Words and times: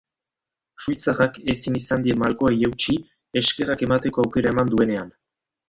Suitzarrak 0.85 1.37
ezin 1.55 1.77
izan 1.81 2.07
die 2.09 2.17
malkoei 2.23 2.57
eutsi 2.69 2.97
eskerrak 3.43 3.87
emateko 3.91 4.25
aukera 4.27 4.57
eman 4.59 4.77
duenean. 4.77 5.17